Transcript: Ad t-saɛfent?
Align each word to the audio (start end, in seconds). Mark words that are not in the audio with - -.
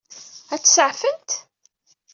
Ad 0.53 0.61
t-saɛfent? 0.61 1.29